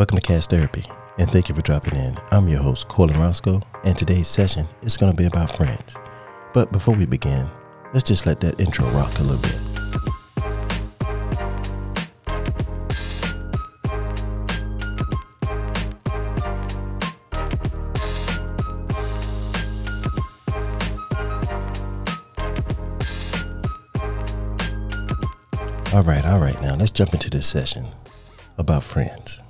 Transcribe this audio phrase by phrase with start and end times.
[0.00, 0.86] Welcome to Cast Therapy,
[1.18, 2.16] and thank you for dropping in.
[2.30, 5.94] I'm your host, Colin Roscoe, and today's session is going to be about friends.
[6.54, 7.50] But before we begin,
[7.92, 9.60] let's just let that intro rock a little bit.
[25.92, 26.58] All right, all right.
[26.62, 27.88] Now let's jump into this session
[28.56, 29.40] about friends.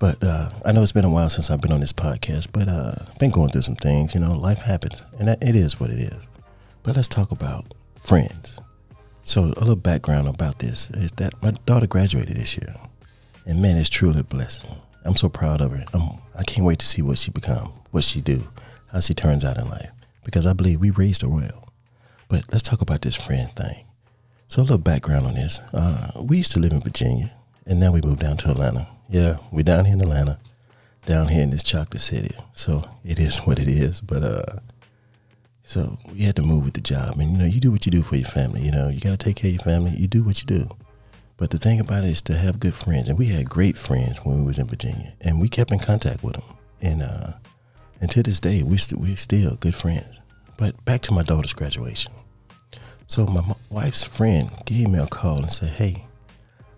[0.00, 2.68] But uh, I know it's been a while since I've been on this podcast, but
[2.68, 4.14] uh, I've been going through some things.
[4.14, 6.26] You know, life happens, and that, it is what it is.
[6.82, 8.58] But let's talk about friends.
[9.24, 12.74] So a little background about this is that my daughter graduated this year,
[13.44, 14.70] and man, it's truly a blessing.
[15.04, 15.84] I'm so proud of her.
[15.92, 18.48] I'm, I can't wait to see what she become, what she do,
[18.88, 19.90] how she turns out in life,
[20.24, 21.68] because I believe we raised her well.
[22.28, 23.84] But let's talk about this friend thing.
[24.48, 25.60] So a little background on this.
[25.74, 27.32] Uh, we used to live in Virginia,
[27.66, 28.88] and now we moved down to Atlanta.
[29.10, 30.38] Yeah, we're down here in Atlanta,
[31.04, 32.36] down here in this chocolate city.
[32.52, 34.00] So it is what it is.
[34.00, 34.60] But uh,
[35.64, 37.90] so we had to move with the job, and you know, you do what you
[37.90, 38.62] do for your family.
[38.62, 39.90] You know, you got to take care of your family.
[39.96, 40.68] You do what you do.
[41.36, 44.18] But the thing about it is to have good friends, and we had great friends
[44.18, 46.44] when we was in Virginia, and we kept in contact with them.
[46.80, 47.32] And uh,
[48.00, 50.20] and to this day, we st- we're still good friends.
[50.56, 52.12] But back to my daughter's graduation.
[53.08, 56.04] So my wife's friend gave me a call and said, "Hey,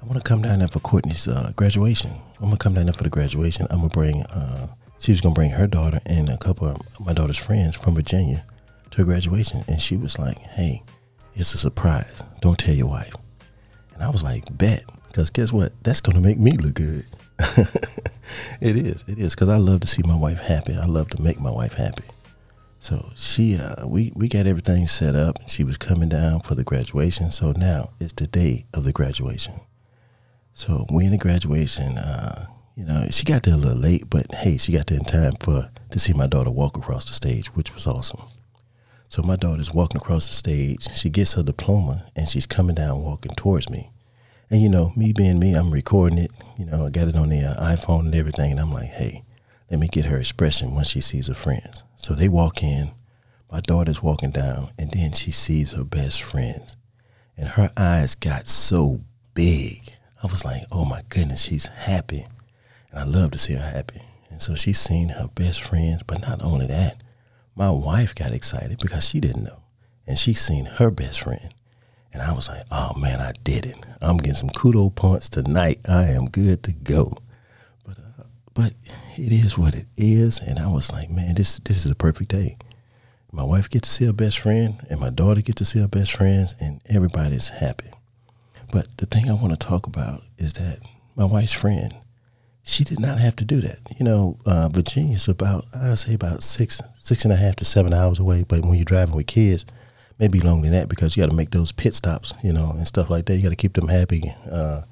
[0.03, 2.11] I want to come down there for Courtney's uh, graduation.
[2.41, 3.69] I'm gonna come down there for the graduation.
[3.70, 4.22] I'm gonna bring.
[4.22, 4.67] Uh,
[4.98, 8.45] she was gonna bring her daughter and a couple of my daughter's friends from Virginia
[8.91, 10.83] to her graduation, and she was like, "Hey,
[11.34, 12.25] it's a surprise.
[12.41, 13.14] Don't tell your wife."
[13.95, 15.73] And I was like, "Bet," because guess what?
[15.84, 17.06] That's gonna make me look good.
[18.61, 19.05] it is.
[19.06, 20.75] It is because I love to see my wife happy.
[20.75, 22.05] I love to make my wife happy.
[22.80, 25.39] So she, uh, we we got everything set up.
[25.48, 27.30] She was coming down for the graduation.
[27.30, 29.61] So now it's the day of the graduation.
[30.55, 31.98] So we in the graduation.
[31.98, 35.05] Uh, you know, she got there a little late, but hey, she got there in
[35.05, 38.22] time for to see my daughter walk across the stage, which was awesome.
[39.08, 40.90] So my daughter's walking across the stage.
[40.95, 43.90] She gets her diploma and she's coming down, walking towards me.
[44.51, 46.30] And you know, me being me, I'm recording it.
[46.58, 49.24] You know, I got it on the uh, iPhone and everything, and I'm like, hey
[49.73, 51.83] let me get her expression when she sees her friends.
[51.96, 52.90] So they walk in,
[53.51, 56.77] my daughter's walking down, and then she sees her best friends.
[57.39, 59.01] And her eyes got so
[59.33, 59.95] big.
[60.22, 62.27] I was like, oh my goodness, she's happy.
[62.90, 64.02] And I love to see her happy.
[64.30, 67.02] And so she's seen her best friends, but not only that,
[67.56, 69.62] my wife got excited because she didn't know.
[70.06, 71.52] And she's seen her best friend.
[72.12, 73.77] And I was like, oh man, I did it.
[74.00, 75.80] I'm getting some kudo points tonight.
[75.88, 77.16] I am good to go.
[77.84, 78.74] But uh, but
[79.16, 80.39] it is what it is.
[80.40, 82.58] And I was like, man, this this is a perfect day.
[83.33, 85.89] My wife gets to see her best friend, and my daughter gets to see her
[85.89, 87.89] best friends, and everybody's happy.
[88.72, 90.80] But the thing I want to talk about is that
[91.14, 91.94] my wife's friend,
[92.64, 93.80] she did not have to do that.
[93.98, 97.64] You know, uh, Virginia's about I would say about six six and a half to
[97.64, 98.44] seven hours away.
[98.48, 99.66] But when you're driving with kids,
[100.18, 102.88] maybe longer than that because you got to make those pit stops, you know, and
[102.88, 103.36] stuff like that.
[103.36, 104.34] You got to keep them happy.
[104.50, 104.83] Uh,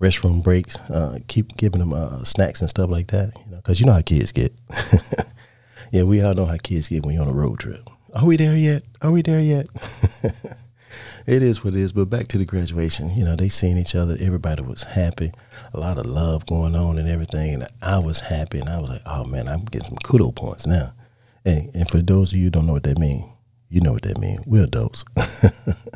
[0.00, 3.80] restroom breaks, uh, keep giving them uh, snacks and stuff like that, you know, because
[3.80, 4.52] you know how kids get.
[5.92, 7.88] yeah, we all know how kids get when you're on a road trip.
[8.14, 8.82] Are we there yet?
[9.02, 9.66] Are we there yet?
[11.26, 11.92] it is what it is.
[11.92, 14.16] But back to the graduation, you know, they seen each other.
[14.20, 15.32] Everybody was happy.
[15.74, 17.54] A lot of love going on and everything.
[17.54, 18.58] And I was happy.
[18.58, 20.92] And I was like, oh, man, I'm getting some kudo points now.
[21.44, 23.24] Hey, and for those of you who don't know what that means,
[23.68, 24.46] you know what that means.
[24.46, 25.04] We're adults.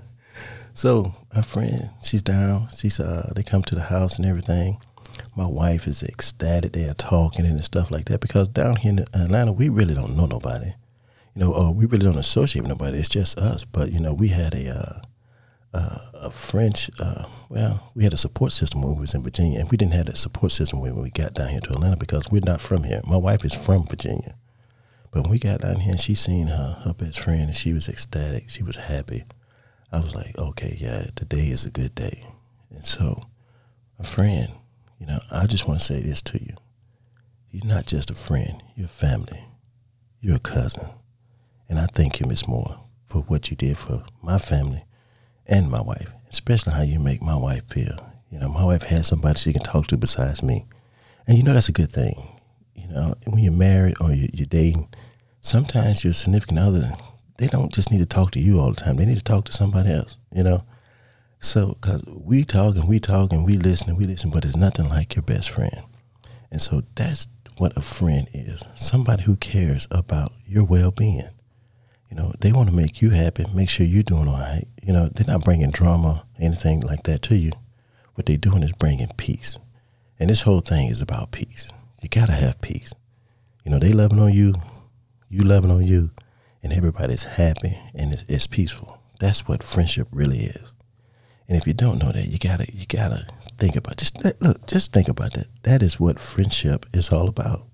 [0.81, 2.69] So my friend, she's down.
[2.75, 4.79] She's uh, they come to the house and everything.
[5.37, 6.73] My wife is ecstatic.
[6.73, 10.17] They are talking and stuff like that because down here in Atlanta, we really don't
[10.17, 10.73] know nobody.
[11.35, 12.99] You know, uh, we really don't associate with nobody.
[12.99, 13.65] It's just us.
[13.65, 15.01] But you know, we had a uh,
[15.73, 16.91] uh, a French.
[16.99, 19.95] Uh, well, we had a support system when we was in Virginia, and we didn't
[19.95, 22.85] have that support system when we got down here to Atlanta because we're not from
[22.85, 23.01] here.
[23.07, 24.35] My wife is from Virginia,
[25.11, 27.73] but when we got down here, and she seen her her best friend, and she
[27.73, 28.49] was ecstatic.
[28.49, 29.25] She was happy.
[29.93, 32.25] I was like, okay, yeah, today is a good day.
[32.71, 33.25] And so,
[33.99, 34.53] a friend,
[35.01, 36.55] you know, I just want to say this to you.
[37.51, 39.45] You're not just a friend, you're family.
[40.21, 40.87] You're a cousin.
[41.71, 44.85] And I thank you, Miss Moore, for what you did for my family
[45.47, 47.97] and my wife, especially how you make my wife feel.
[48.31, 50.67] You know, my wife has somebody she can talk to besides me.
[51.27, 52.21] And you know, that's a good thing.
[52.75, 54.89] You know, when you're married or you're dating,
[55.41, 56.91] sometimes your significant other
[57.41, 58.97] they don't just need to talk to you all the time.
[58.97, 60.63] They need to talk to somebody else, you know?
[61.39, 64.57] So, because we talk and we talk and we listen and we listen, but it's
[64.57, 65.81] nothing like your best friend.
[66.51, 71.31] And so that's what a friend is somebody who cares about your well being.
[72.11, 74.67] You know, they want to make you happy, make sure you're doing all right.
[74.83, 77.53] You know, they're not bringing drama, anything like that to you.
[78.15, 79.59] What they're doing is bringing peace.
[80.19, 81.71] And this whole thing is about peace.
[82.03, 82.93] You gotta have peace.
[83.65, 84.55] You know, they loving on you,
[85.29, 86.11] you loving on you,
[86.63, 88.99] and everybody's happy and it's, it's peaceful.
[89.21, 90.73] That's what friendship really is.
[91.49, 93.27] And if you don't know that, you gotta you gotta
[93.59, 95.47] think about just look, just think about that.
[95.63, 97.67] That is what friendship is all about.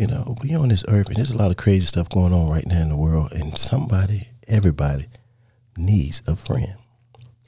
[0.00, 2.48] You know, we on this earth and there's a lot of crazy stuff going on
[2.48, 5.08] right now in the world, and somebody, everybody,
[5.76, 6.76] needs a friend.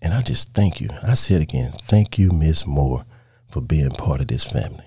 [0.02, 0.90] And I just thank you.
[1.02, 1.72] I say it again.
[1.72, 3.06] Thank you, Miss Moore,
[3.48, 4.84] for being part of this family.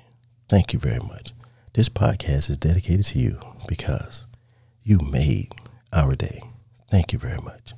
[0.47, 1.33] Thank you very much.
[1.73, 4.27] This podcast is dedicated to you because
[4.83, 5.49] you made
[5.91, 6.43] our day.
[6.91, 7.73] Thank you very much.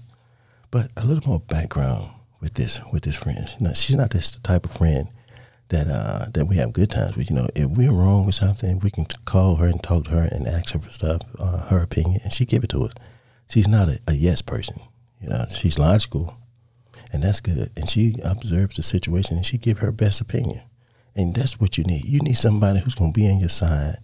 [0.70, 2.12] But a little more background
[2.42, 3.48] with this with this friend.
[3.62, 5.08] Know, she's not this type of friend
[5.70, 7.30] that uh, that we have good times with.
[7.30, 10.30] You know, if we're wrong with something, we can call her and talk to her
[10.32, 12.94] and ask her for stuff, uh, her opinion, and she give it to us.
[13.50, 14.80] She's not a, a yes person.
[15.22, 16.38] You know, she's logical,
[17.12, 17.72] and that's good.
[17.76, 20.62] And she observes the situation and she give her best opinion.
[21.16, 22.06] And that's what you need.
[22.06, 23.98] You need somebody who's going to be on your side,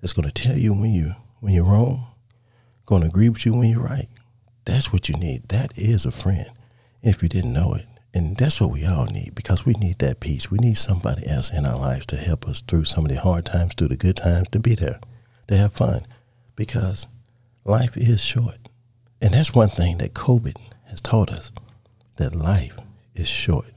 [0.00, 2.06] that's going to tell you when you when you're wrong,
[2.86, 4.08] going to agree with you when you're right.
[4.64, 5.48] That's what you need.
[5.48, 6.50] That is a friend.
[7.02, 10.20] If you didn't know it, and that's what we all need because we need that
[10.20, 10.50] peace.
[10.50, 13.46] We need somebody else in our lives to help us through some of the hard
[13.46, 15.00] times, through the good times, to be there,
[15.48, 16.06] to have fun.
[16.56, 17.06] Because
[17.64, 18.68] life is short.
[19.22, 21.52] And that's one thing that COVID has taught us
[22.16, 22.76] that life
[23.14, 23.72] is short.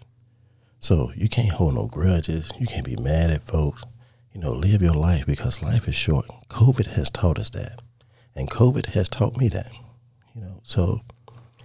[0.79, 2.51] So you can't hold no grudges.
[2.59, 3.83] You can't be mad at folks.
[4.33, 6.25] You know, live your life because life is short.
[6.49, 7.81] COVID has taught us that.
[8.35, 9.71] And COVID has taught me that.
[10.35, 11.01] You know, so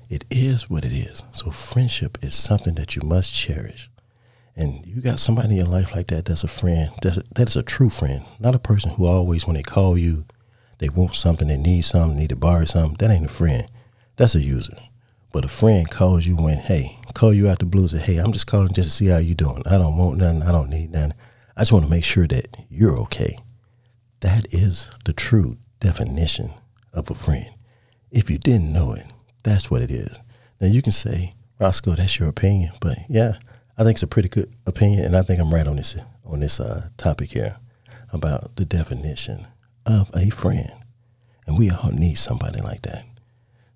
[0.09, 1.23] it is what it is.
[1.33, 3.91] So friendship is something that you must cherish.
[4.57, 7.49] And you got somebody in your life like that that's a friend, that's a, that
[7.49, 10.25] is a true friend, not a person who always, when they call you,
[10.79, 12.97] they want something, they need something, need to borrow something.
[12.99, 13.67] That ain't a friend.
[14.17, 14.77] That's a user.
[15.31, 18.17] But a friend calls you when, hey, call you out the blue and say, hey,
[18.17, 19.63] I'm just calling just to see how you doing.
[19.67, 20.43] I don't want nothing.
[20.43, 21.15] I don't need nothing.
[21.57, 23.39] I just want to make sure that you're okay.
[24.21, 26.53] That is the true definition
[26.93, 27.51] of a friend.
[28.11, 29.07] If you didn't know it,
[29.43, 30.19] that's what it is.
[30.61, 33.39] Now you can say, Roscoe, that's your opinion, but yeah,
[33.77, 36.41] I think it's a pretty good opinion, and I think I'm right on this on
[36.41, 37.57] this uh, topic here
[38.13, 39.47] about the definition
[39.87, 40.73] of a friend,
[41.47, 43.05] and we all need somebody like that.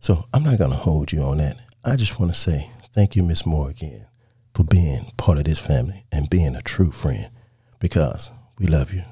[0.00, 1.58] So I'm not gonna hold you on that.
[1.84, 4.06] I just want to say thank you, Miss Moore, again
[4.54, 7.30] for being part of this family and being a true friend,
[7.78, 9.02] because we love you.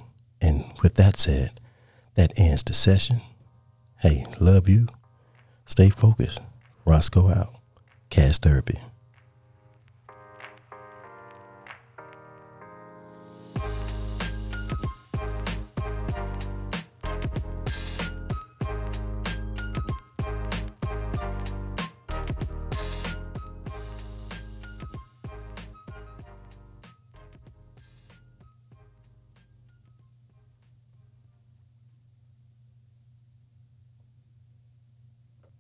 [0.41, 1.61] And with that said,
[2.15, 3.21] that ends the session.
[4.01, 4.89] Hey, love you.
[5.71, 6.41] Stay focused.
[6.85, 7.55] Roscoe out.
[8.11, 8.81] Cash therapy.